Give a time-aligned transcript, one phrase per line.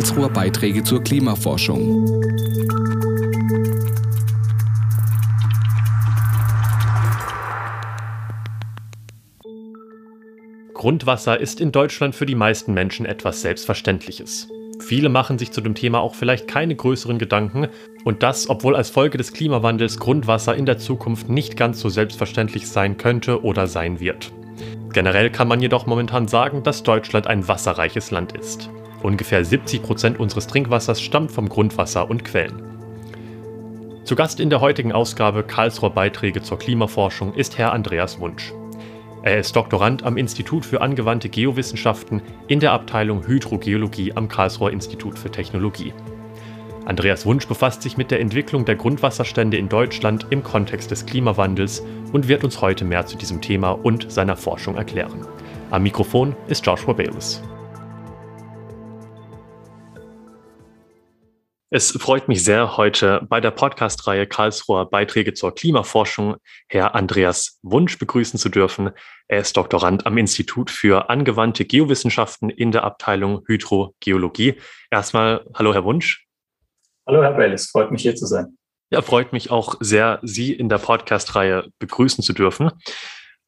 [0.00, 2.06] Karlsruher Beiträge zur Klimaforschung.
[10.72, 14.48] Grundwasser ist in Deutschland für die meisten Menschen etwas Selbstverständliches.
[14.78, 17.68] Viele machen sich zu dem Thema auch vielleicht keine größeren Gedanken
[18.06, 22.68] und das, obwohl als Folge des Klimawandels Grundwasser in der Zukunft nicht ganz so selbstverständlich
[22.68, 24.32] sein könnte oder sein wird.
[24.94, 28.70] Generell kann man jedoch momentan sagen, dass Deutschland ein wasserreiches Land ist.
[29.02, 32.62] Ungefähr 70 Prozent unseres Trinkwassers stammt vom Grundwasser und Quellen.
[34.04, 38.52] Zu Gast in der heutigen Ausgabe Karlsruher Beiträge zur Klimaforschung ist Herr Andreas Wunsch.
[39.22, 45.18] Er ist Doktorand am Institut für angewandte Geowissenschaften in der Abteilung Hydrogeologie am Karlsruher Institut
[45.18, 45.92] für Technologie.
[46.86, 51.84] Andreas Wunsch befasst sich mit der Entwicklung der Grundwasserstände in Deutschland im Kontext des Klimawandels
[52.12, 55.26] und wird uns heute mehr zu diesem Thema und seiner Forschung erklären.
[55.70, 57.42] Am Mikrofon ist Joshua Bayless.
[61.72, 66.34] Es freut mich sehr, heute bei der Podcast-Reihe Karlsruher Beiträge zur Klimaforschung
[66.66, 68.90] Herr Andreas Wunsch begrüßen zu dürfen.
[69.28, 74.56] Er ist Doktorand am Institut für angewandte Geowissenschaften in der Abteilung Hydrogeologie.
[74.90, 76.26] Erstmal, hallo Herr Wunsch.
[77.06, 78.58] Hallo Herr Bellis, freut mich hier zu sein.
[78.90, 82.72] Ja, freut mich auch sehr, Sie in der Podcast-Reihe begrüßen zu dürfen.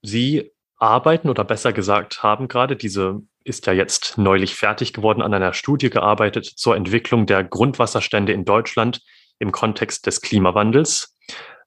[0.00, 5.34] Sie arbeiten oder besser gesagt haben gerade diese ist ja jetzt neulich fertig geworden, an
[5.34, 9.00] einer Studie gearbeitet zur Entwicklung der Grundwasserstände in Deutschland
[9.38, 11.16] im Kontext des Klimawandels.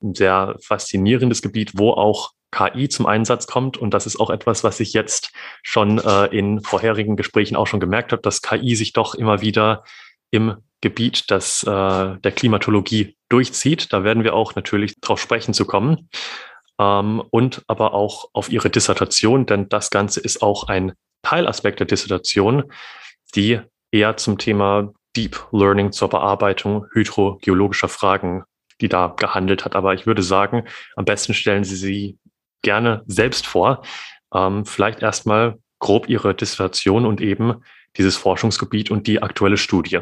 [0.02, 3.78] Ein sehr faszinierendes Gebiet, wo auch KI zum Einsatz kommt.
[3.78, 7.80] Und das ist auch etwas, was ich jetzt schon äh, in vorherigen Gesprächen auch schon
[7.80, 9.84] gemerkt habe, dass KI sich doch immer wieder
[10.32, 13.92] im Gebiet das, äh, der Klimatologie durchzieht.
[13.92, 16.10] Da werden wir auch natürlich drauf sprechen zu kommen.
[16.80, 20.94] Ähm, und aber auch auf Ihre Dissertation, denn das Ganze ist auch ein
[21.26, 22.72] Teilaspekt der Dissertation,
[23.36, 23.60] die
[23.92, 28.44] eher zum Thema Deep Learning zur Bearbeitung hydrogeologischer Fragen,
[28.80, 29.76] die da gehandelt hat.
[29.76, 32.20] Aber ich würde sagen, am besten stellen Sie sie
[32.62, 33.82] gerne selbst vor.
[34.34, 37.64] Ähm, vielleicht erstmal grob Ihre Dissertation und eben
[37.98, 40.02] dieses Forschungsgebiet und die aktuelle Studie.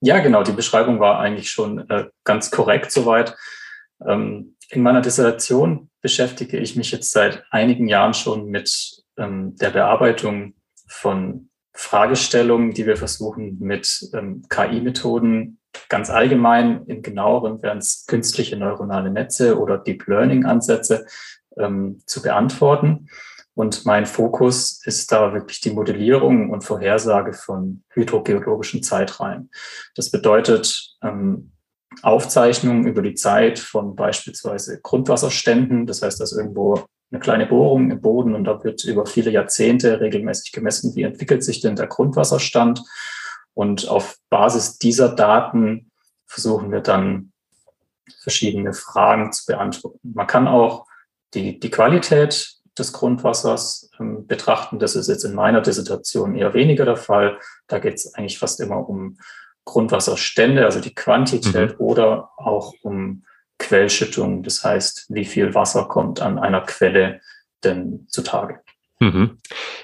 [0.00, 0.42] Ja, genau.
[0.42, 3.36] Die Beschreibung war eigentlich schon äh, ganz korrekt soweit.
[4.06, 9.70] Ähm, in meiner Dissertation beschäftige ich mich jetzt seit einigen Jahren schon mit ähm, der
[9.70, 10.54] Bearbeitung
[10.88, 15.58] von Fragestellungen, die wir versuchen mit ähm, KI-Methoden
[15.88, 21.06] ganz allgemein, im genaueren wären es künstliche neuronale Netze oder Deep Learning-Ansätze
[21.56, 23.08] ähm, zu beantworten.
[23.54, 29.50] Und mein Fokus ist da wirklich die Modellierung und Vorhersage von hydrogeologischen Zeitreihen.
[29.96, 31.52] Das bedeutet ähm,
[32.02, 35.86] Aufzeichnungen über die Zeit von beispielsweise Grundwasserständen.
[35.86, 40.00] Das heißt, dass irgendwo eine kleine Bohrung im Boden und da wird über viele Jahrzehnte
[40.00, 42.82] regelmäßig gemessen, wie entwickelt sich denn der Grundwasserstand.
[43.54, 45.90] Und auf Basis dieser Daten
[46.26, 47.32] versuchen wir dann
[48.22, 49.98] verschiedene Fragen zu beantworten.
[50.02, 50.86] Man kann auch
[51.34, 54.78] die, die Qualität des Grundwassers ähm, betrachten.
[54.78, 57.38] Das ist jetzt in meiner Dissertation eher weniger der Fall.
[57.66, 59.18] Da geht es eigentlich fast immer um
[59.64, 61.86] Grundwasserstände, also die Quantität mhm.
[61.86, 63.24] oder auch um
[63.58, 64.42] Quellschüttung.
[64.42, 67.20] Das heißt, wie viel Wasser kommt an einer Quelle
[67.64, 68.60] denn zutage?
[69.00, 69.38] Mhm.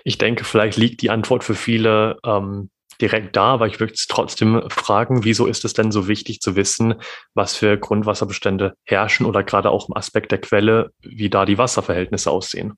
[0.04, 2.70] Ich denke, vielleicht liegt die Antwort für viele ähm,
[3.00, 6.94] direkt da, aber ich würde trotzdem fragen, wieso ist es denn so wichtig zu wissen,
[7.34, 12.30] was für Grundwasserbestände herrschen oder gerade auch im Aspekt der Quelle, wie da die Wasserverhältnisse
[12.30, 12.74] aussehen?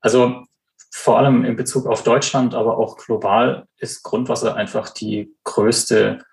[0.00, 0.44] Also
[0.92, 6.24] vor allem in Bezug auf Deutschland, aber auch global ist Grundwasser einfach die größte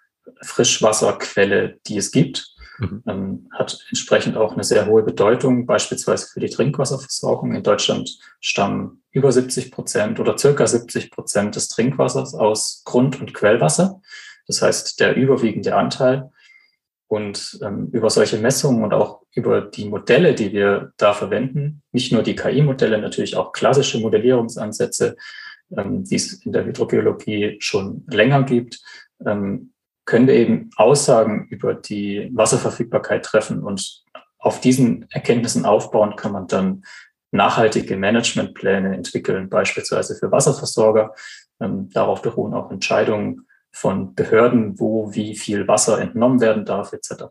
[0.41, 2.55] Frischwasserquelle, die es gibt.
[2.79, 3.03] Mhm.
[3.07, 7.55] Ähm, hat entsprechend auch eine sehr hohe Bedeutung, beispielsweise für die Trinkwasserversorgung.
[7.55, 13.33] In Deutschland stammen über 70 Prozent oder circa 70 Prozent des Trinkwassers aus Grund- und
[13.33, 14.01] Quellwasser.
[14.47, 16.29] Das heißt, der überwiegende Anteil.
[17.09, 22.11] Und ähm, über solche Messungen und auch über die Modelle, die wir da verwenden, nicht
[22.11, 25.15] nur die KI-Modelle, natürlich auch klassische Modellierungsansätze,
[25.75, 28.81] ähm, die es in der Hydrogeologie schon länger gibt,
[29.25, 29.71] ähm,
[30.07, 33.61] können wir eben Aussagen über die Wasserverfügbarkeit treffen.
[33.61, 34.03] Und
[34.39, 36.83] auf diesen Erkenntnissen aufbauend kann man dann
[37.31, 41.13] nachhaltige Managementpläne entwickeln, beispielsweise für Wasserversorger.
[41.59, 47.25] Ähm, darauf beruhen auch Entscheidungen von Behörden, wo wie viel Wasser entnommen werden darf, etc.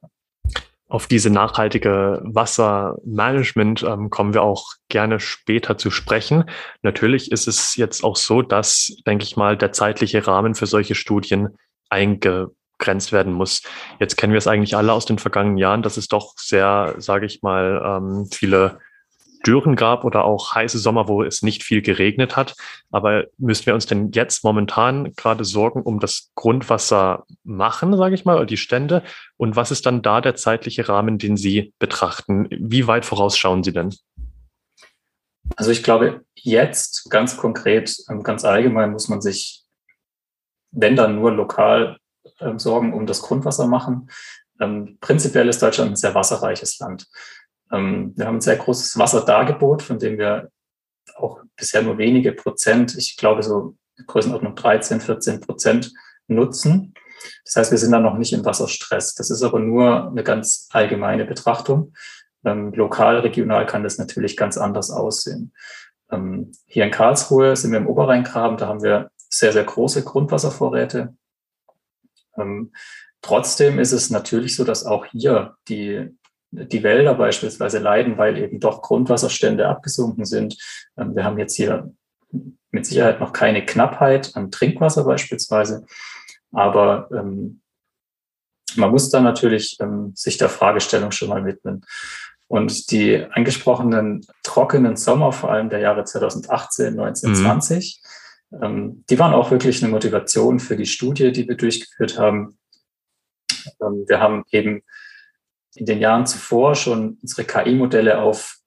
[0.89, 6.45] Auf diese nachhaltige Wassermanagement ähm, kommen wir auch gerne später zu sprechen.
[6.83, 10.95] Natürlich ist es jetzt auch so, dass, denke ich mal, der zeitliche Rahmen für solche
[10.95, 11.57] Studien
[11.89, 13.63] einge begrenzt werden muss.
[14.01, 17.27] Jetzt kennen wir es eigentlich alle aus den vergangenen Jahren, dass es doch sehr, sage
[17.27, 18.79] ich mal, ähm, viele
[19.47, 22.57] Dürren gab oder auch heiße Sommer, wo es nicht viel geregnet hat.
[22.91, 28.25] Aber müssen wir uns denn jetzt momentan gerade Sorgen um das Grundwasser machen, sage ich
[28.25, 29.03] mal, oder die Stände?
[29.37, 32.49] Und was ist dann da der zeitliche Rahmen, den Sie betrachten?
[32.51, 33.95] Wie weit vorausschauen Sie denn?
[35.55, 39.63] Also ich glaube, jetzt ganz konkret, ähm, ganz allgemein muss man sich,
[40.73, 41.99] wenn dann nur lokal
[42.41, 44.11] ähm, Sorgen um das Grundwasser machen.
[44.61, 47.09] Ähm, prinzipiell ist Deutschland ein sehr wasserreiches Land.
[47.73, 50.51] Ähm, wir haben ein sehr großes Wasserdargebot, von dem wir
[51.17, 55.93] auch bisher nur wenige Prozent, ich glaube so Größenordnung 13, 14 Prozent
[56.29, 56.95] nutzen.
[57.45, 59.15] Das heißt, wir sind da noch nicht im Wasserstress.
[59.15, 61.95] Das ist aber nur eine ganz allgemeine Betrachtung.
[62.45, 65.53] Ähm, lokal, regional kann das natürlich ganz anders aussehen.
[66.11, 71.15] Ähm, hier in Karlsruhe sind wir im Oberrheingraben, da haben wir sehr, sehr große Grundwasservorräte.
[72.39, 72.73] Ähm,
[73.23, 76.17] trotzdem ist es natürlich so, dass auch hier die
[76.51, 80.57] die Wälder beispielsweise leiden, weil eben doch Grundwasserstände abgesunken sind.
[80.97, 81.93] Ähm, wir haben jetzt hier
[82.71, 85.87] mit Sicherheit noch keine Knappheit an Trinkwasser beispielsweise,
[86.53, 87.61] aber ähm,
[88.77, 91.85] man muss da natürlich ähm, sich der Fragestellung schon mal widmen.
[92.49, 97.35] Und die angesprochenen trockenen Sommer, vor allem der Jahre 2018, 19, mhm.
[97.35, 98.01] 20,
[98.53, 102.59] ähm, die waren auch wirklich eine Motivation für die Studie, die wir durchgeführt haben.
[103.81, 104.83] Ähm, wir haben eben
[105.75, 108.59] in den Jahren zuvor schon unsere KI-Modelle auf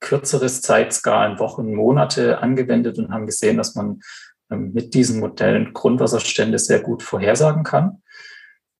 [0.00, 4.00] kürzeres Zeitskalen, Wochen, Monate angewendet und haben gesehen, dass man
[4.50, 8.02] ähm, mit diesen Modellen Grundwasserstände sehr gut vorhersagen kann.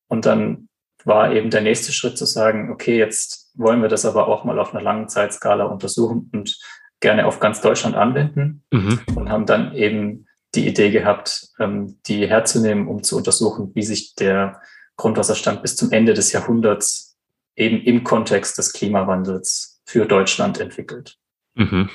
[0.08, 0.68] Und dann
[1.04, 4.58] war eben der nächste Schritt zu sagen, okay, jetzt wollen wir das aber auch mal
[4.58, 6.58] auf einer langen Zeitskala untersuchen und
[7.00, 9.00] gerne auf ganz Deutschland anwenden mhm.
[9.14, 10.27] und haben dann eben
[10.58, 14.60] die Idee gehabt, ähm, die herzunehmen, um zu untersuchen, wie sich der
[14.96, 17.16] Grundwasserstand bis zum Ende des Jahrhunderts
[17.54, 21.16] eben im Kontext des Klimawandels für Deutschland entwickelt.
[21.54, 21.88] Mhm.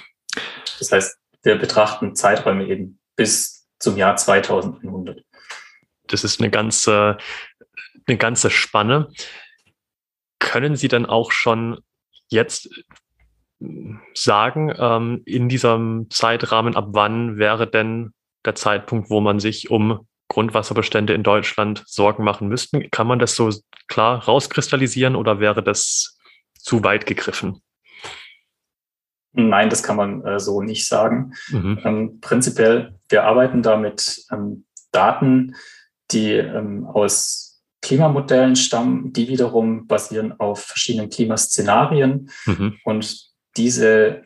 [0.79, 5.23] Das heißt, wir betrachten Zeiträume eben bis zum Jahr 2100.
[6.07, 7.17] Das ist eine ganze,
[8.07, 9.09] eine ganze Spanne.
[10.39, 11.79] Können Sie dann auch schon
[12.29, 12.69] jetzt
[14.13, 18.13] sagen, ähm, in diesem Zeitrahmen, ab wann wäre denn
[18.45, 22.89] der Zeitpunkt, wo man sich um Grundwasserbestände in Deutschland Sorgen machen müssten?
[22.91, 23.51] Kann man das so
[23.87, 26.17] klar rauskristallisieren oder wäre das
[26.57, 27.61] zu weit gegriffen?
[29.33, 31.33] Nein, das kann man äh, so nicht sagen.
[31.49, 31.79] Mhm.
[31.83, 35.55] Ähm, prinzipiell, wir arbeiten da mit ähm, Daten,
[36.11, 42.29] die ähm, aus Klimamodellen stammen, die wiederum basieren auf verschiedenen Klimaszenarien.
[42.45, 42.77] Mhm.
[42.83, 44.23] Und diese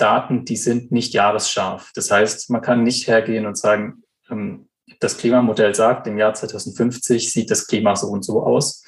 [0.00, 1.90] Daten, die sind nicht jahresscharf.
[1.94, 4.68] Das heißt, man kann nicht hergehen und sagen, ähm,
[4.98, 8.84] das Klimamodell sagt, im Jahr 2050 sieht das Klima so und so aus.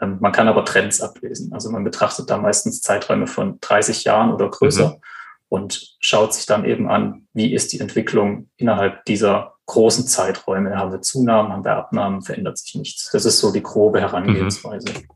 [0.00, 1.52] Ähm, man kann aber Trends ablesen.
[1.52, 5.00] Also man betrachtet da meistens Zeiträume von 30 Jahren oder größer mhm.
[5.48, 10.76] und schaut sich dann eben an, wie ist die Entwicklung innerhalb dieser großen Zeiträume.
[10.76, 13.10] Haben wir Zunahmen, haben wir Abnahmen, verändert sich nichts.
[13.12, 14.88] Das ist so die grobe Herangehensweise.
[14.92, 15.06] Mhm.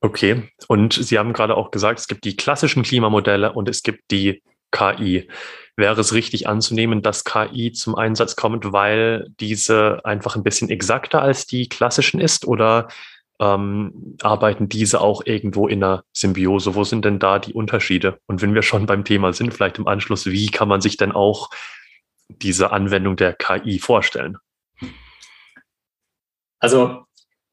[0.00, 0.50] Okay.
[0.68, 4.42] Und Sie haben gerade auch gesagt, es gibt die klassischen Klimamodelle und es gibt die
[4.70, 5.28] KI
[5.76, 11.22] wäre es richtig anzunehmen, dass KI zum Einsatz kommt, weil diese einfach ein bisschen exakter
[11.22, 12.88] als die klassischen ist oder
[13.38, 16.74] ähm, arbeiten diese auch irgendwo in einer Symbiose?
[16.74, 18.18] Wo sind denn da die Unterschiede?
[18.26, 21.12] Und wenn wir schon beim Thema sind, vielleicht im Anschluss, wie kann man sich denn
[21.12, 21.50] auch
[22.28, 24.38] diese Anwendung der KI vorstellen?
[26.58, 27.05] Also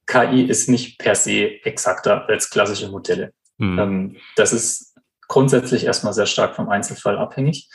[0.06, 3.34] KI ist nicht per se exakter als klassische Modelle.
[3.60, 3.80] Hm.
[3.80, 4.96] Ähm, das ist
[5.28, 7.70] grundsätzlich erstmal sehr stark vom Einzelfall abhängig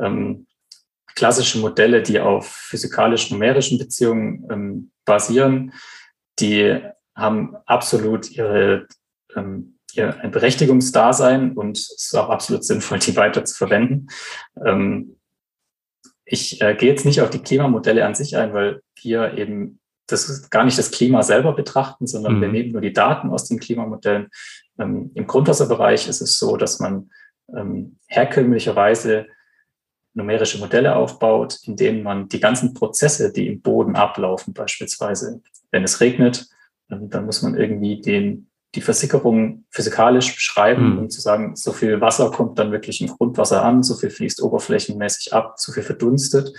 [0.00, 0.46] ähm,
[1.14, 5.72] klassische Modelle, die auf physikalisch-numerischen Beziehungen ähm, basieren,
[6.38, 6.80] die
[7.16, 8.86] haben absolut ihre,
[9.34, 14.06] ähm, ihr ein Berechtigungsdasein und es ist auch absolut sinnvoll, die weiter zu verwenden.
[14.64, 15.16] Ähm,
[16.24, 20.50] ich äh, gehe jetzt nicht auf die Klimamodelle an sich ein, weil wir eben das
[20.50, 22.40] gar nicht das Klima selber betrachten, sondern mhm.
[22.40, 24.28] wir nehmen nur die Daten aus den Klimamodellen.
[24.78, 27.10] Ähm, Im Grundwasserbereich ist es so, dass man
[27.54, 29.26] ähm, herkömmlicherweise
[30.14, 35.84] numerische Modelle aufbaut, in denen man die ganzen Prozesse, die im Boden ablaufen, beispielsweise, wenn
[35.84, 36.48] es regnet,
[36.88, 40.98] dann muss man irgendwie den, die Versickerung physikalisch beschreiben, mhm.
[40.98, 44.42] um zu sagen, so viel Wasser kommt dann wirklich im Grundwasser an, so viel fließt
[44.42, 46.52] oberflächenmäßig ab, so viel verdunstet.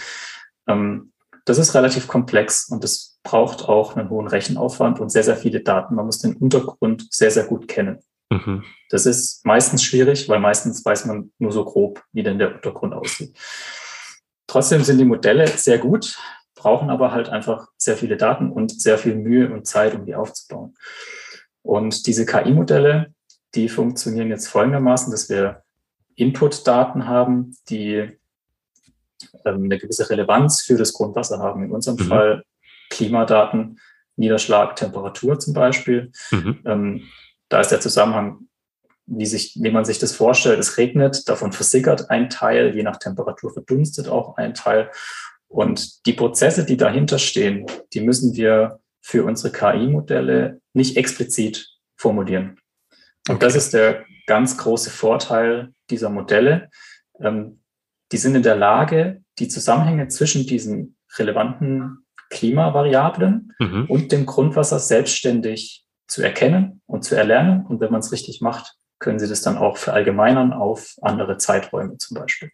[0.68, 1.12] Ähm,
[1.46, 5.62] das ist relativ komplex und das braucht auch einen hohen Rechenaufwand und sehr, sehr viele
[5.62, 5.96] Daten.
[5.96, 8.00] Man muss den Untergrund sehr, sehr gut kennen.
[8.30, 8.64] Mhm.
[8.90, 12.94] Das ist meistens schwierig, weil meistens weiß man nur so grob, wie denn der Untergrund
[12.94, 13.36] aussieht.
[14.48, 16.18] Trotzdem sind die Modelle sehr gut,
[16.56, 20.16] brauchen aber halt einfach sehr viele Daten und sehr viel Mühe und Zeit, um die
[20.16, 20.76] aufzubauen.
[21.62, 23.14] Und diese KI-Modelle,
[23.56, 25.64] die funktionieren jetzt folgendermaßen, dass wir
[26.16, 28.20] Input-Daten haben, die
[29.46, 31.64] ähm, eine gewisse Relevanz für das Grundwasser haben.
[31.64, 32.10] In unserem mhm.
[32.10, 32.44] Fall
[32.90, 33.80] Klimadaten,
[34.16, 36.12] Niederschlag, Temperatur zum Beispiel.
[36.32, 36.60] Mhm.
[36.66, 37.04] Ähm,
[37.48, 38.50] da ist der Zusammenhang,
[39.06, 40.60] wie, sich, wie man sich das vorstellt.
[40.60, 44.92] Es regnet, davon versickert ein Teil, je nach Temperatur verdunstet auch ein Teil.
[45.48, 52.60] Und die Prozesse, die dahinter stehen, die müssen wir für unsere KI-Modelle nicht explizit formulieren.
[53.28, 53.46] Und okay.
[53.46, 56.70] das ist der ganz große Vorteil dieser Modelle.
[57.20, 57.62] Ähm,
[58.12, 63.86] die sind in der Lage, die Zusammenhänge zwischen diesen relevanten Klimavariablen mhm.
[63.88, 67.66] und dem Grundwasser selbstständig zu erkennen und zu erlernen.
[67.66, 71.98] Und wenn man es richtig macht, können Sie das dann auch verallgemeinern auf andere Zeiträume
[71.98, 72.52] zum Beispiel.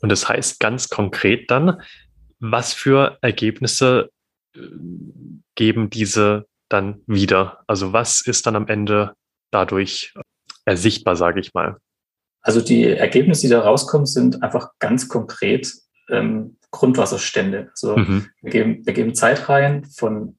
[0.00, 1.80] Und das heißt ganz konkret dann,
[2.38, 4.10] was für Ergebnisse
[4.54, 4.60] äh,
[5.54, 7.62] geben diese dann wieder?
[7.66, 9.14] Also was ist dann am Ende
[9.50, 10.14] dadurch
[10.64, 11.76] ersichtbar, sage ich mal?
[12.40, 15.72] Also die Ergebnisse, die da rauskommen, sind einfach ganz konkret
[16.10, 17.70] ähm, Grundwasserstände.
[17.70, 18.28] Also mhm.
[18.42, 20.38] wir, geben, wir geben Zeitreihen von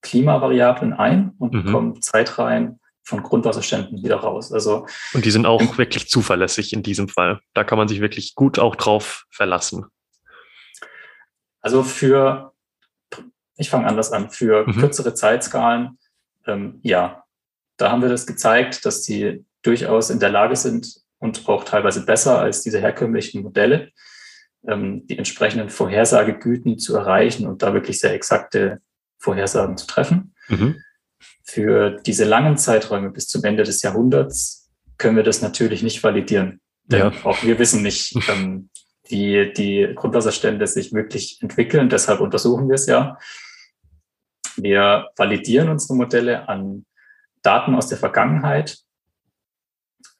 [0.00, 1.64] Klimavariablen ein und mhm.
[1.64, 4.50] bekommen Zeitreihen von Grundwasserständen wieder raus.
[4.50, 7.40] Also und die sind auch wirklich zuverlässig in diesem Fall.
[7.52, 9.84] Da kann man sich wirklich gut auch drauf verlassen.
[11.60, 12.52] Also für,
[13.56, 14.80] ich fange anders an, für mhm.
[14.80, 15.98] kürzere Zeitskalen,
[16.46, 17.24] ähm, ja,
[17.76, 22.06] da haben wir das gezeigt, dass die durchaus in der Lage sind und auch teilweise
[22.06, 23.90] besser als diese herkömmlichen Modelle,
[24.66, 28.80] ähm, die entsprechenden Vorhersagegüten zu erreichen und da wirklich sehr exakte
[29.18, 30.34] Vorhersagen zu treffen.
[30.48, 30.80] Mhm.
[31.42, 36.60] Für diese langen Zeiträume bis zum Ende des Jahrhunderts können wir das natürlich nicht validieren.
[36.90, 37.12] Ja.
[37.24, 38.68] auch wir wissen nicht, ähm,
[39.08, 41.88] wie die Grundwasserstände sich wirklich entwickeln.
[41.88, 43.18] Deshalb untersuchen wir es ja.
[44.56, 46.86] Wir validieren unsere Modelle an
[47.42, 48.78] Daten aus der Vergangenheit.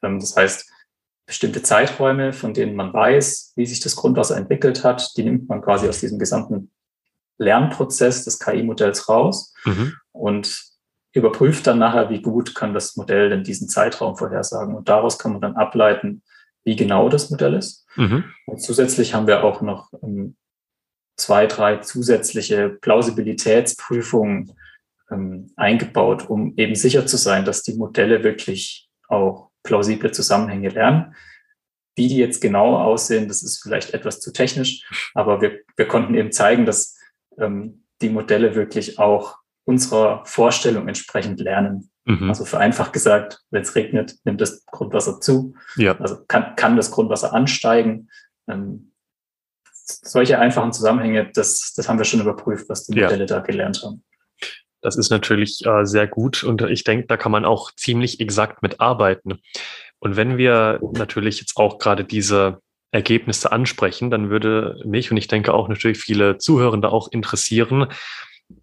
[0.03, 0.71] Ähm, das heißt,
[1.25, 5.61] bestimmte Zeiträume, von denen man weiß, wie sich das Grundwasser entwickelt hat, die nimmt man
[5.61, 6.71] quasi aus diesem gesamten
[7.37, 9.93] Lernprozess des KI-Modells raus mhm.
[10.11, 10.63] und
[11.13, 14.75] überprüft dann nachher, wie gut kann das Modell denn diesen Zeitraum vorhersagen.
[14.75, 16.21] Und daraus kann man dann ableiten,
[16.63, 17.87] wie genau das Modell ist.
[17.95, 18.25] Mhm.
[18.45, 20.35] Und zusätzlich haben wir auch noch ähm,
[21.15, 24.53] zwei, drei zusätzliche Plausibilitätsprüfungen
[25.09, 31.15] ähm, eingebaut, um eben sicher zu sein, dass die Modelle wirklich auch plausible Zusammenhänge lernen.
[31.97, 36.15] Wie die jetzt genau aussehen, das ist vielleicht etwas zu technisch, aber wir, wir konnten
[36.15, 36.97] eben zeigen, dass
[37.37, 41.89] ähm, die Modelle wirklich auch unserer Vorstellung entsprechend lernen.
[42.05, 42.29] Mhm.
[42.29, 45.55] Also vereinfacht gesagt, wenn es regnet, nimmt das Grundwasser zu.
[45.75, 45.97] Ja.
[45.99, 48.09] Also kann, kann das Grundwasser ansteigen.
[48.47, 48.91] Ähm,
[49.73, 53.25] solche einfachen Zusammenhänge, das, das haben wir schon überprüft, was die Modelle ja.
[53.25, 54.03] da gelernt haben.
[54.85, 58.61] Das ist natürlich äh, sehr gut und ich denke, da kann man auch ziemlich exakt
[58.61, 59.39] mit arbeiten.
[59.97, 62.59] Und wenn wir natürlich jetzt auch gerade diese
[62.91, 67.87] Ergebnisse ansprechen, dann würde mich und ich denke auch natürlich viele Zuhörende auch interessieren,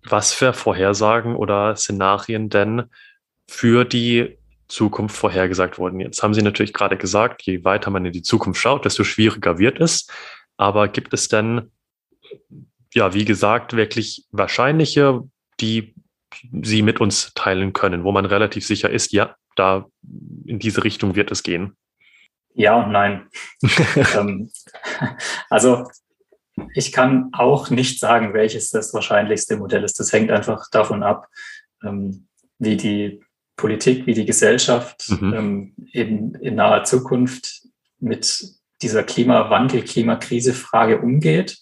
[0.08, 2.84] was für Vorhersagen oder Szenarien denn
[3.48, 4.38] für die
[4.68, 5.98] Zukunft vorhergesagt wurden.
[5.98, 9.58] Jetzt haben Sie natürlich gerade gesagt, je weiter man in die Zukunft schaut, desto schwieriger
[9.58, 10.06] wird es.
[10.56, 11.72] Aber gibt es denn,
[12.94, 15.20] ja, wie gesagt, wirklich wahrscheinliche,
[15.60, 15.94] die
[16.62, 19.86] Sie mit uns teilen können, wo man relativ sicher ist, ja, da
[20.46, 21.76] in diese Richtung wird es gehen?
[22.54, 23.28] Ja und nein.
[24.16, 24.50] ähm,
[25.48, 25.88] also
[26.74, 29.98] ich kann auch nicht sagen, welches das wahrscheinlichste Modell ist.
[29.98, 31.28] Das hängt einfach davon ab,
[31.82, 32.26] ähm,
[32.58, 33.20] wie die
[33.56, 35.34] Politik, wie die Gesellschaft mhm.
[35.34, 37.62] ähm, in, in naher Zukunft
[37.98, 38.44] mit
[38.82, 41.58] dieser Klimawandel, Klimakrise-Frage umgeht.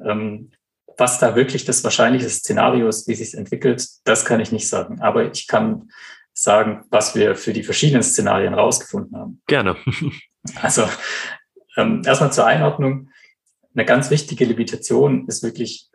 [0.00, 0.52] Ähm,
[0.98, 4.68] was da wirklich das wahrscheinliche Szenario ist, wie sich es entwickelt, das kann ich nicht
[4.68, 5.00] sagen.
[5.00, 5.90] Aber ich kann
[6.32, 9.42] sagen, was wir für die verschiedenen Szenarien rausgefunden haben.
[9.46, 9.76] Gerne.
[10.60, 10.88] Also
[11.76, 13.10] ähm, erstmal zur Einordnung.
[13.74, 15.88] Eine ganz wichtige Limitation ist wirklich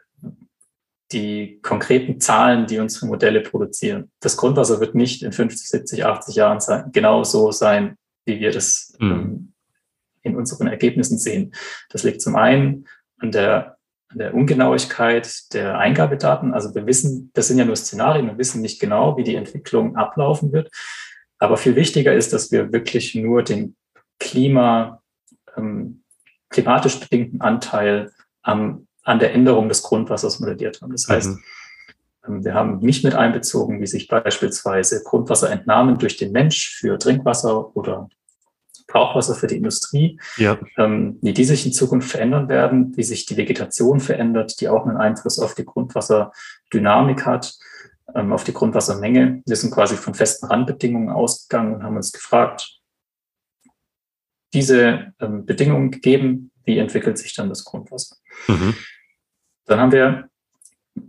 [1.11, 4.11] die konkreten Zahlen, die unsere Modelle produzieren.
[4.19, 8.51] Das Grundwasser wird nicht in 50, 70, 80 Jahren sein, genau so sein, wie wir
[8.51, 9.11] das mhm.
[9.11, 9.53] ähm,
[10.21, 11.53] in unseren Ergebnissen sehen.
[11.89, 12.87] Das liegt zum einen
[13.19, 13.76] an der,
[14.17, 16.53] der Ungenauigkeit der Eingabedaten.
[16.53, 19.95] Also wir wissen, das sind ja nur Szenarien, wir wissen nicht genau, wie die Entwicklung
[19.95, 20.71] ablaufen wird.
[21.39, 23.75] Aber viel wichtiger ist, dass wir wirklich nur den
[24.19, 25.01] Klima,
[25.55, 26.03] ähm,
[26.49, 30.91] klimatisch bedingten Anteil am an der Änderung des Grundwassers modelliert haben.
[30.91, 31.37] Das heißt,
[32.27, 32.43] mhm.
[32.43, 38.09] wir haben nicht mit einbezogen, wie sich beispielsweise Grundwasserentnahmen durch den Mensch für Trinkwasser oder
[38.97, 40.57] Brauchwasser für die Industrie, ja.
[40.77, 44.87] ähm, wie die sich in Zukunft verändern werden, wie sich die Vegetation verändert, die auch
[44.87, 47.53] einen Einfluss auf die Grundwasserdynamik hat,
[48.15, 49.43] ähm, auf die Grundwassermenge.
[49.45, 52.79] Wir sind quasi von festen Randbedingungen ausgegangen und haben uns gefragt,
[54.53, 58.15] diese ähm, Bedingungen gegeben, wie entwickelt sich dann das Grundwasser?
[58.47, 58.73] Mhm.
[59.65, 60.29] Dann haben wir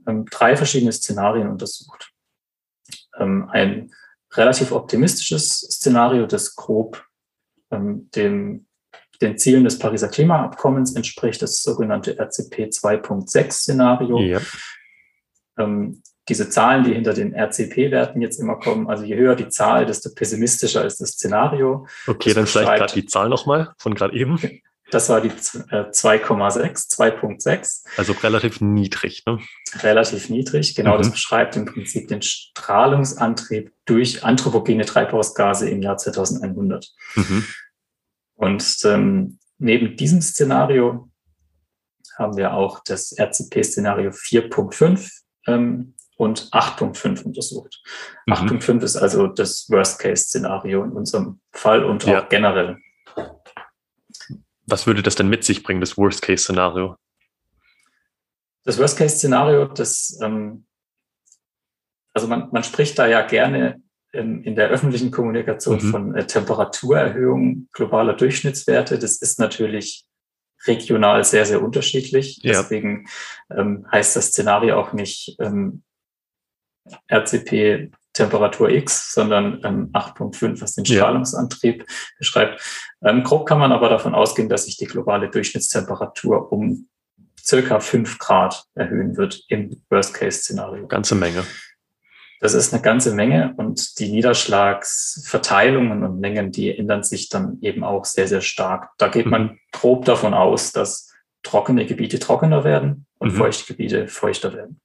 [0.06, 2.12] ähm, drei verschiedene Szenarien untersucht.
[3.18, 3.90] Ähm, ein
[4.32, 7.07] relativ optimistisches Szenario, das grob
[7.70, 8.66] ähm, dem,
[9.20, 14.18] den Zielen des Pariser Klimaabkommens entspricht, das sogenannte RCP 2.6 Szenario.
[14.20, 14.40] Ja.
[15.58, 19.86] Ähm, diese Zahlen, die hinter den RCP-Werten jetzt immer kommen, also je höher die Zahl,
[19.86, 21.86] desto pessimistischer ist das Szenario.
[22.06, 24.38] Okay, das dann vielleicht gerade die Zahl nochmal von gerade eben.
[24.90, 27.46] Das war die 2,6, 2,6.
[27.48, 29.38] Äh, also relativ niedrig, ne?
[29.80, 30.94] Relativ niedrig, genau.
[30.94, 30.98] Mhm.
[30.98, 36.88] Das beschreibt im Prinzip den Strahlungsantrieb durch anthropogene Treibhausgase im Jahr 2100.
[37.16, 37.44] Mhm.
[38.36, 41.10] Und ähm, neben diesem Szenario
[42.16, 45.10] haben wir auch das RCP-Szenario 4.5
[45.46, 47.82] ähm, und 8.5 untersucht.
[48.26, 48.32] Mhm.
[48.32, 52.22] 8.5 ist also das Worst-Case-Szenario in unserem Fall und ja.
[52.22, 52.78] auch generell
[54.68, 56.96] was würde das denn mit sich bringen, das Worst-Case-Szenario?
[58.64, 60.66] Das Worst-Case-Szenario, das, ähm,
[62.12, 63.82] also man, man spricht da ja gerne
[64.12, 65.90] in, in der öffentlichen Kommunikation mhm.
[65.90, 68.98] von äh, Temperaturerhöhung globaler Durchschnittswerte.
[68.98, 70.04] Das ist natürlich
[70.66, 72.38] regional sehr, sehr unterschiedlich.
[72.42, 72.60] Ja.
[72.60, 73.06] Deswegen
[73.50, 75.82] ähm, heißt das Szenario auch nicht ähm,
[77.10, 81.86] RCP Temperatur X, sondern ähm, 8.5, was den Strahlungsantrieb ja.
[82.18, 82.60] beschreibt.
[83.02, 86.88] Ähm, grob kann man aber davon ausgehen, dass sich die globale Durchschnittstemperatur um
[87.40, 90.86] circa 5 Grad erhöhen wird im Worst-Case-Szenario.
[90.88, 91.44] Ganze Menge.
[92.40, 97.82] Das ist eine ganze Menge und die Niederschlagsverteilungen und Mengen, die ändern sich dann eben
[97.82, 98.90] auch sehr, sehr stark.
[98.98, 99.58] Da geht man mhm.
[99.72, 103.36] grob davon aus, dass trockene Gebiete trockener werden und mhm.
[103.36, 104.80] feuchte Gebiete feuchter werden.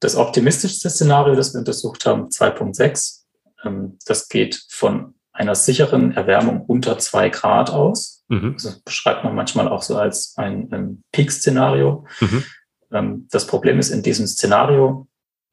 [0.00, 3.20] Das optimistischste Szenario, das wir untersucht haben, 2.6,
[3.64, 8.24] ähm, das geht von einer sicheren Erwärmung unter zwei Grad aus.
[8.28, 8.56] Mhm.
[8.60, 12.06] Das beschreibt man manchmal auch so als ein, ein Peak-Szenario.
[12.20, 12.44] Mhm.
[12.92, 15.08] Ähm, das Problem ist, in diesem Szenario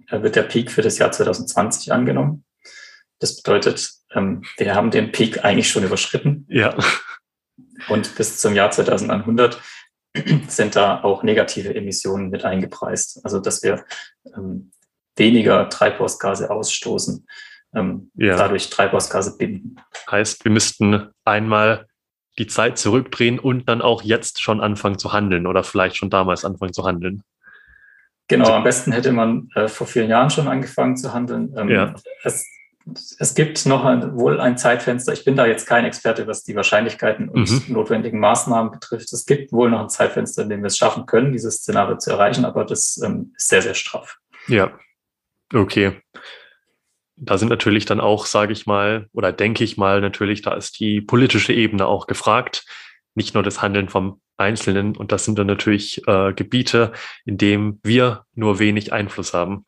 [0.10, 2.44] äh, wird der Peak für das Jahr 2020 angenommen.
[3.20, 6.46] Das bedeutet, ähm, wir haben den Peak eigentlich schon überschritten.
[6.50, 6.76] Ja.
[7.90, 9.62] Und bis zum Jahr 2100
[10.48, 13.22] sind da auch negative Emissionen mit eingepreist.
[13.24, 13.86] Also dass wir
[14.36, 14.72] ähm,
[15.16, 17.26] weniger Treibhausgase ausstoßen,
[17.76, 18.38] ähm, ja.
[18.38, 19.78] dadurch Treibhausgase binden.
[20.10, 21.88] Heißt, wir müssten einmal
[22.38, 26.46] die Zeit zurückdrehen und dann auch jetzt schon anfangen zu handeln oder vielleicht schon damals
[26.46, 27.24] anfangen zu handeln.
[28.28, 31.54] Genau, am besten hätte man äh, vor vielen Jahren schon angefangen zu handeln.
[31.58, 31.96] Ähm, ja.
[32.24, 32.46] es,
[33.20, 35.14] es gibt noch ein, wohl ein Zeitfenster.
[35.14, 37.74] Ich bin da jetzt kein Experte, was die Wahrscheinlichkeiten und mhm.
[37.74, 39.12] notwendigen Maßnahmen betrifft.
[39.12, 42.12] Es gibt wohl noch ein Zeitfenster, in dem wir es schaffen können, dieses Szenario zu
[42.12, 44.18] erreichen, aber das ähm, ist sehr, sehr straff.
[44.48, 44.72] Ja,
[45.54, 46.02] okay.
[47.16, 50.80] Da sind natürlich dann auch, sage ich mal, oder denke ich mal, natürlich, da ist
[50.80, 52.66] die politische Ebene auch gefragt,
[53.16, 54.96] nicht nur das Handeln vom Einzelnen.
[54.96, 56.94] Und das sind dann natürlich äh, Gebiete,
[57.26, 59.66] in denen wir nur wenig Einfluss haben.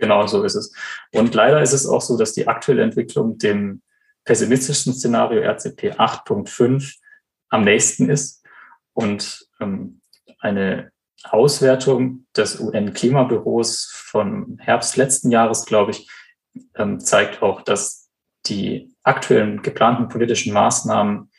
[0.00, 0.74] Genau so ist es.
[1.12, 3.82] Und leider ist es auch so, dass die aktuelle Entwicklung dem
[4.24, 6.96] pessimistischen Szenario RCP 8.5
[7.50, 8.44] am nächsten ist
[8.94, 10.00] und ähm,
[10.40, 10.90] eine
[11.24, 16.08] Auswertung des UN-Klimabüros von Herbst letzten Jahres, glaube ich,
[16.74, 18.08] ähm, zeigt auch, dass
[18.46, 21.30] die aktuellen geplanten politischen Maßnahmen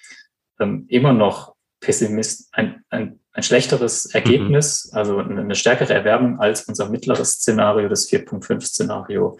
[0.60, 4.98] ähm, immer noch Pessimist, ein, ein ein schlechteres Ergebnis, mhm.
[4.98, 9.40] also eine stärkere Erwärmung als unser mittleres Szenario, das 4.5-Szenario,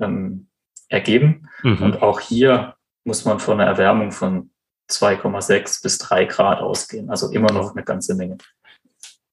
[0.00, 0.48] ähm,
[0.88, 1.48] ergeben.
[1.62, 1.82] Mhm.
[1.82, 4.50] Und auch hier muss man von einer Erwärmung von
[4.90, 8.38] 2,6 bis 3 Grad ausgehen, also immer noch eine ganze Menge.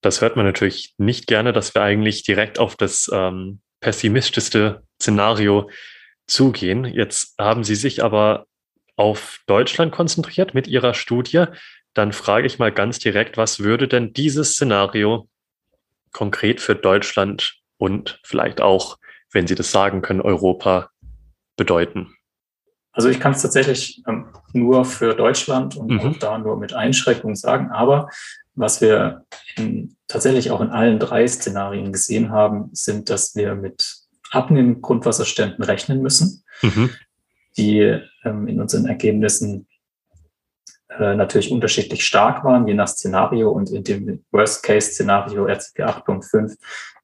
[0.02, 5.70] Das hört man natürlich nicht gerne, dass wir eigentlich direkt auf das ähm, pessimistischste Szenario
[6.28, 6.86] zugehen.
[6.86, 8.46] Jetzt haben Sie sich aber
[8.96, 11.46] auf Deutschland konzentriert mit Ihrer Studie
[11.98, 15.28] dann frage ich mal ganz direkt, was würde denn dieses Szenario
[16.12, 18.98] konkret für Deutschland und vielleicht auch,
[19.32, 20.90] wenn Sie das sagen können, Europa
[21.56, 22.14] bedeuten?
[22.92, 26.00] Also ich kann es tatsächlich ähm, nur für Deutschland und mhm.
[26.00, 27.70] auch da nur mit Einschränkungen sagen.
[27.70, 28.10] Aber
[28.56, 33.98] was wir in, tatsächlich auch in allen drei Szenarien gesehen haben, sind, dass wir mit
[34.32, 36.90] abnehmenden Grundwasserständen rechnen müssen, mhm.
[37.56, 39.68] die ähm, in unseren Ergebnissen
[40.90, 43.52] äh, natürlich unterschiedlich stark waren, je nach Szenario.
[43.52, 46.56] Und in dem Worst-Case-Szenario RCP 8.5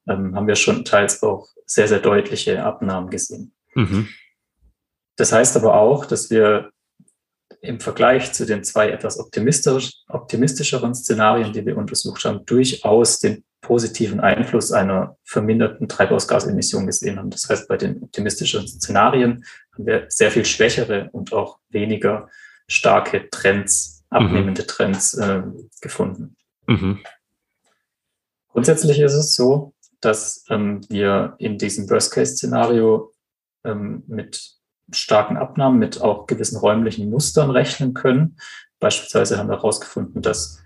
[0.08, 3.54] ähm, haben wir schon teils auch sehr, sehr deutliche Abnahmen gesehen.
[3.76, 4.08] Mhm.
[5.18, 6.72] Das heißt aber auch, dass wir
[7.62, 13.44] im Vergleich zu den zwei etwas optimistisch, optimistischeren Szenarien, die wir untersucht haben, durchaus den
[13.62, 17.30] positiven Einfluss einer verminderten Treibhausgasemission gesehen haben.
[17.30, 22.30] Das heißt, bei den optimistischen Szenarien haben wir sehr viel schwächere und auch weniger
[22.68, 24.18] starke Trends, mhm.
[24.18, 24.68] abnehmende mhm.
[24.68, 25.44] Trends äh,
[25.82, 26.36] gefunden.
[26.68, 27.00] Mhm.
[28.50, 33.14] Grundsätzlich ist es so, dass ähm, wir in diesem Worst-Case-Szenario
[33.64, 34.54] ähm, mit
[34.92, 38.38] starken Abnahmen, mit auch gewissen räumlichen Mustern rechnen können.
[38.80, 40.62] Beispielsweise haben wir herausgefunden, dass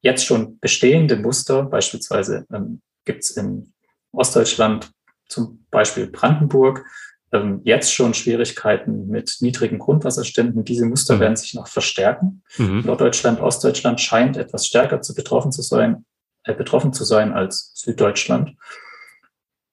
[0.00, 3.72] jetzt schon bestehende Muster, beispielsweise ähm, gibt es in
[4.12, 4.90] Ostdeutschland
[5.28, 6.84] zum Beispiel Brandenburg,
[7.32, 10.64] ähm, jetzt schon Schwierigkeiten mit niedrigen Grundwasserständen.
[10.64, 11.20] Diese Muster mhm.
[11.20, 12.42] werden sich noch verstärken.
[12.56, 12.82] Mhm.
[12.86, 16.04] Norddeutschland, Ostdeutschland scheint etwas stärker zu betroffen zu sein,
[16.44, 18.54] äh, betroffen zu sein als Süddeutschland.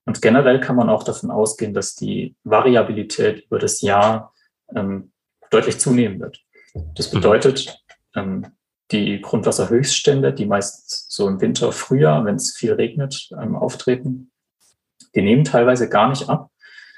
[0.05, 4.33] Und generell kann man auch davon ausgehen, dass die Variabilität über das Jahr
[4.75, 5.11] ähm,
[5.49, 6.41] deutlich zunehmen wird.
[6.95, 7.17] Das mhm.
[7.17, 7.83] bedeutet,
[8.15, 8.45] ähm,
[8.91, 14.31] die Grundwasserhöchststände, die meist so im Winter, Frühjahr, wenn es viel regnet, ähm, auftreten,
[15.15, 16.49] die nehmen teilweise gar nicht ab.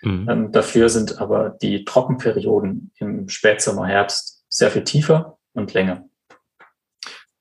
[0.02, 0.30] Mhm.
[0.30, 6.08] Ähm, dafür sind aber die Trockenperioden im Spätsommer, Herbst sehr viel tiefer und länger.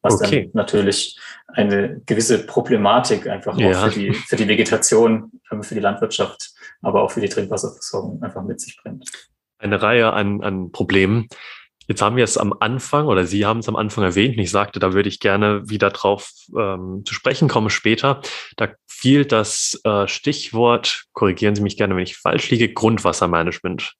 [0.02, 0.44] Was okay.
[0.44, 3.70] dann natürlich eine gewisse Problematik einfach ja.
[3.70, 8.22] auch für die, für die Vegetation, ähm, für die Landwirtschaft, aber auch für die Trinkwasserversorgung
[8.22, 9.10] einfach mit sich bringt.
[9.58, 11.28] Eine Reihe an, an Problemen.
[11.88, 14.50] Jetzt haben wir es am Anfang oder Sie haben es am Anfang erwähnt und ich
[14.50, 18.20] sagte, da würde ich gerne wieder drauf ähm, zu sprechen kommen später.
[18.56, 23.94] Da fiel das äh, Stichwort, korrigieren Sie mich gerne, wenn ich falsch liege, Grundwassermanagement.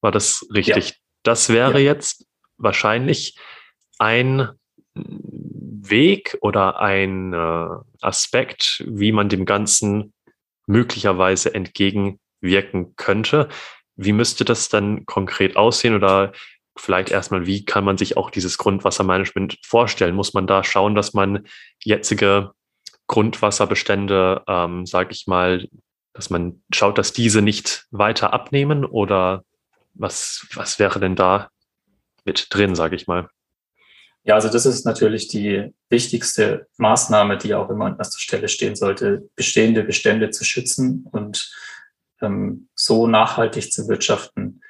[0.00, 0.88] War das richtig?
[0.88, 0.94] Ja.
[1.22, 1.92] Das wäre ja.
[1.92, 3.36] jetzt wahrscheinlich
[3.98, 4.48] ein
[4.94, 7.68] Weg oder ein äh,
[8.00, 10.12] Aspekt, wie man dem Ganzen
[10.66, 13.48] möglicherweise entgegenwirken könnte.
[13.96, 16.32] Wie müsste das dann konkret aussehen oder
[16.80, 20.14] vielleicht erstmal, wie kann man sich auch dieses Grundwassermanagement vorstellen?
[20.14, 21.46] Muss man da schauen, dass man
[21.82, 22.52] jetzige
[23.06, 25.68] Grundwasserbestände, ähm, sage ich mal,
[26.12, 29.44] dass man schaut, dass diese nicht weiter abnehmen oder
[29.94, 31.50] was, was wäre denn da
[32.24, 33.28] mit drin, sage ich mal?
[34.22, 38.76] Ja, also das ist natürlich die wichtigste Maßnahme, die auch immer an erster Stelle stehen
[38.76, 41.50] sollte, bestehende Bestände zu schützen und
[42.20, 44.60] ähm, so nachhaltig zu wirtschaften,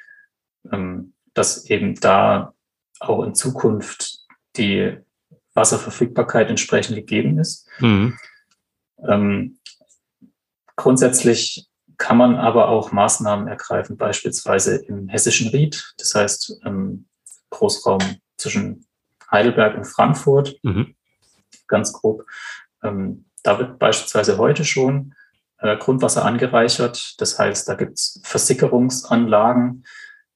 [0.73, 2.55] ähm, dass eben da
[2.99, 4.21] auch in Zukunft
[4.57, 4.99] die
[5.55, 7.69] Wasserverfügbarkeit entsprechend gegeben ist.
[7.79, 8.19] Mhm.
[9.09, 9.59] Ähm,
[10.77, 17.07] grundsätzlich kann man aber auch Maßnahmen ergreifen, beispielsweise im hessischen Ried, das heißt im
[17.51, 18.01] Großraum
[18.37, 18.87] zwischen
[19.31, 20.95] Heidelberg und Frankfurt, mhm.
[21.69, 22.25] ganz grob.
[22.83, 25.15] Ähm, da wird beispielsweise heute schon
[25.59, 27.21] äh, Grundwasser angereichert.
[27.21, 29.85] Das heißt, da gibt es Versickerungsanlagen,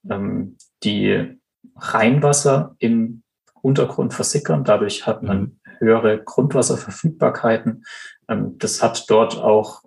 [0.08, 1.38] ähm, die
[1.76, 3.22] Reinwasser im
[3.62, 4.64] Untergrund versickern.
[4.64, 5.58] Dadurch hat man mhm.
[5.78, 7.84] höhere Grundwasserverfügbarkeiten.
[8.28, 9.82] Ähm, das hat dort auch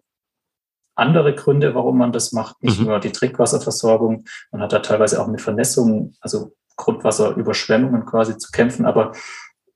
[0.95, 2.61] andere Gründe, warum man das macht.
[2.63, 2.87] Nicht mhm.
[2.87, 4.25] nur die Trinkwasserversorgung.
[4.51, 8.85] Man hat da teilweise auch mit Vernässung, also Grundwasserüberschwemmungen quasi zu kämpfen.
[8.85, 9.11] Aber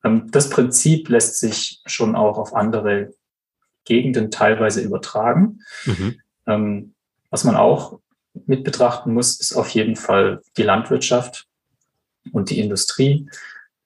[0.04, 3.14] ähm, das Prinzip lässt sich schon auch auf andere
[3.86, 5.60] Gegenden teilweise übertragen.
[5.86, 6.22] Mhm.
[6.48, 6.94] Ähm,
[7.30, 8.00] was man auch
[8.46, 11.48] mit betrachten muss, ist auf jeden Fall die Landwirtschaft
[12.32, 13.30] und die Industrie.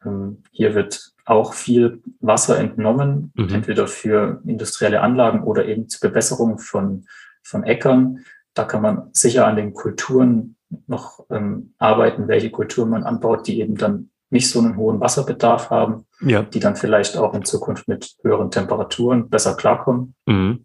[0.03, 3.49] Ähm, hier wird auch viel Wasser entnommen, mhm.
[3.49, 7.05] entweder für industrielle Anlagen oder eben zur Bewässerung von,
[7.43, 8.25] von Äckern.
[8.53, 10.55] Da kann man sicher an den Kulturen
[10.87, 15.69] noch ähm, arbeiten, welche Kulturen man anbaut, die eben dann nicht so einen hohen Wasserbedarf
[15.69, 16.43] haben, ja.
[16.43, 20.15] die dann vielleicht auch in Zukunft mit höheren Temperaturen besser klarkommen.
[20.25, 20.64] Mhm.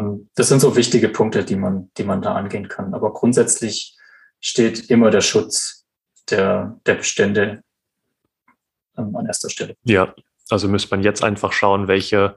[0.00, 2.94] Ähm, das sind so wichtige Punkte, die man, die man da angehen kann.
[2.94, 3.96] Aber grundsätzlich
[4.40, 5.86] steht immer der Schutz
[6.30, 7.62] der, der Bestände
[8.96, 9.74] ähm, an erster Stelle.
[9.84, 10.14] Ja,
[10.48, 12.36] also müsste man jetzt einfach schauen, welche,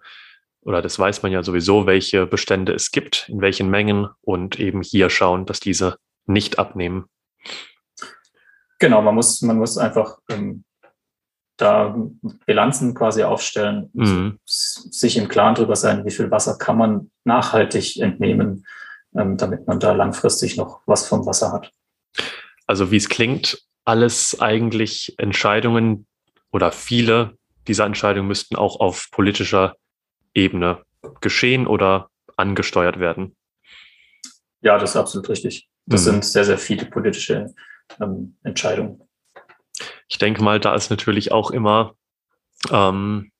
[0.62, 4.82] oder das weiß man ja sowieso, welche Bestände es gibt, in welchen Mengen und eben
[4.82, 7.06] hier schauen, dass diese nicht abnehmen.
[8.80, 10.66] Genau, man muss, man muss einfach ähm,
[11.58, 11.96] da
[12.46, 14.40] Bilanzen quasi aufstellen, mhm.
[14.46, 18.66] sich im Klaren darüber sein, wie viel Wasser kann man nachhaltig entnehmen,
[19.16, 21.72] ähm, damit man da langfristig noch was vom Wasser hat.
[22.66, 26.08] Also wie es klingt, alles eigentlich Entscheidungen
[26.52, 27.38] oder viele
[27.68, 29.76] dieser Entscheidungen müssten auch auf politischer
[30.34, 30.84] Ebene
[31.22, 33.36] geschehen oder angesteuert werden.
[34.62, 35.68] Ja, das ist absolut richtig.
[35.86, 36.06] Das mhm.
[36.06, 37.54] sind sehr, sehr viele politische
[38.02, 39.02] ähm, Entscheidungen.
[40.14, 41.96] Ich denke mal, da ist natürlich auch immer,
[42.70, 43.32] ähm,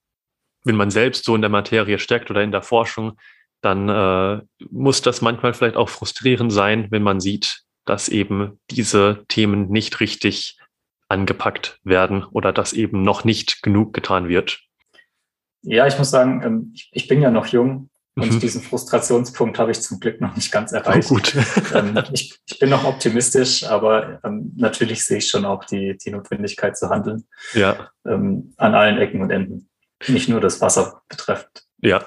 [0.64, 3.16] wenn man selbst so in der Materie steckt oder in der Forschung,
[3.60, 9.24] dann äh, muss das manchmal vielleicht auch frustrierend sein, wenn man sieht, dass eben diese
[9.28, 10.58] Themen nicht richtig
[11.08, 14.60] angepackt werden oder dass eben noch nicht genug getan wird.
[15.62, 18.38] Ja, ich muss sagen, ähm, ich bin ja noch jung Und mhm.
[18.38, 21.08] diesen Frustrationspunkt habe ich zum Glück noch nicht ganz erreicht.
[21.10, 21.34] Oh, gut.
[21.74, 26.10] ähm, ich, ich, bin noch optimistisch, aber ähm, natürlich sehe ich schon auch die, die
[26.10, 27.24] Notwendigkeit zu handeln.
[27.54, 27.90] Ja.
[28.06, 29.68] Ähm, an allen Ecken und Enden.
[30.06, 31.64] Nicht nur das Wasser betreffend.
[31.78, 32.04] Ja,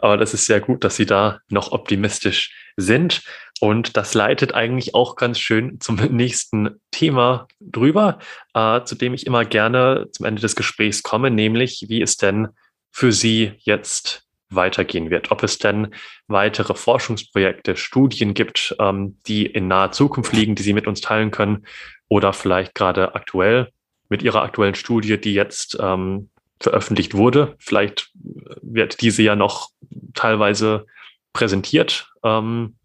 [0.00, 3.22] aber das ist sehr gut, dass Sie da noch optimistisch sind.
[3.60, 8.18] Und das leitet eigentlich auch ganz schön zum nächsten Thema drüber,
[8.54, 12.48] äh, zu dem ich immer gerne zum Ende des Gesprächs komme, nämlich wie es denn
[12.90, 15.30] für Sie jetzt weitergehen wird.
[15.30, 15.94] Ob es denn
[16.28, 21.30] weitere Forschungsprojekte, Studien gibt, ähm, die in naher Zukunft liegen, die Sie mit uns teilen
[21.30, 21.66] können
[22.08, 23.70] oder vielleicht gerade aktuell
[24.08, 26.30] mit Ihrer aktuellen Studie, die jetzt ähm,
[26.60, 27.56] veröffentlicht wurde.
[27.58, 28.10] Vielleicht
[28.62, 29.70] wird diese ja noch
[30.14, 30.86] teilweise
[31.32, 32.10] präsentiert.
[32.22, 32.76] Ähm,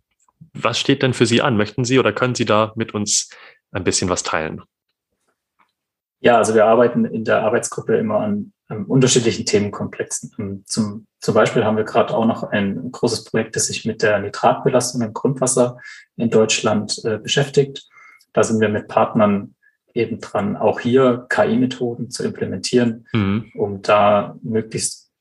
[0.54, 1.58] was steht denn für Sie an?
[1.58, 3.30] Möchten Sie oder können Sie da mit uns
[3.72, 4.62] ein bisschen was teilen?
[6.20, 10.32] Ja, also wir arbeiten in der Arbeitsgruppe immer an ähm, unterschiedlichen Themenkomplexen.
[10.40, 14.02] Ähm, zum, zum Beispiel haben wir gerade auch noch ein großes Projekt, das sich mit
[14.02, 15.78] der Nitratbelastung im Grundwasser
[16.16, 17.88] in Deutschland äh, beschäftigt.
[18.34, 19.56] Da sind wir mit Partnern
[19.94, 23.52] eben dran, auch hier KI-Methoden zu implementieren, mhm.
[23.56, 25.12] um da möglichst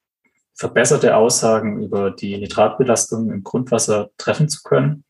[0.54, 5.04] verbesserte Aussagen über die Nitratbelastung im Grundwasser treffen zu können,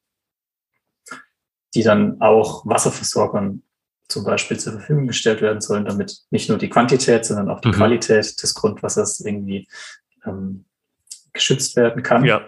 [1.75, 3.63] die dann auch Wasserversorgern
[4.11, 7.69] zum Beispiel zur Verfügung gestellt werden sollen, damit nicht nur die Quantität, sondern auch die
[7.69, 7.75] mhm.
[7.75, 9.69] Qualität des Grundwassers irgendwie
[10.25, 10.65] ähm,
[11.33, 12.25] geschützt werden kann.
[12.25, 12.47] Ja.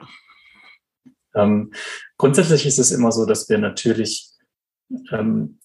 [1.34, 1.72] Ähm,
[2.18, 4.30] grundsätzlich ist es immer so, dass wir natürlich
[5.10, 5.58] ähm,